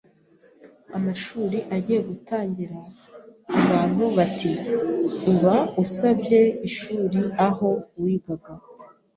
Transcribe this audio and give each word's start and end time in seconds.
amashuri 0.97 1.57
agiye 1.75 1.99
gutangira 2.09 2.77
abantu 3.61 4.03
bati 4.17 4.51
uba 5.31 5.55
usabye 5.83 6.39
ishuri 6.67 7.19
aho 7.47 7.69
wigaga 8.01 8.51